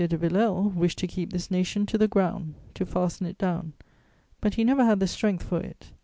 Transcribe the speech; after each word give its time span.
de 0.07 0.17
Villèle 0.17 0.73
wished 0.73 0.97
to 0.97 1.05
keep 1.05 1.29
this 1.31 1.51
nation 1.51 1.85
to 1.85 1.95
the 1.95 2.07
ground, 2.07 2.55
to 2.73 2.87
fasten 2.87 3.27
it 3.27 3.37
down, 3.37 3.73
but 4.39 4.55
he 4.55 4.63
never 4.63 4.83
had 4.83 4.99
the 4.99 5.05
strength 5.05 5.43
for 5.43 5.59
it. 5.59 5.91